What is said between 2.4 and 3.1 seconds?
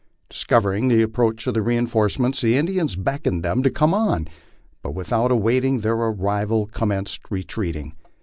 the In dians